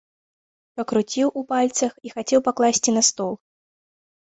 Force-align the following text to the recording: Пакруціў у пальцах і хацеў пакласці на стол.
Пакруціў 0.79 1.27
у 1.41 1.43
пальцах 1.51 1.91
і 2.09 2.15
хацеў 2.15 2.39
пакласці 2.49 2.97
на 2.99 3.07
стол. 3.11 3.33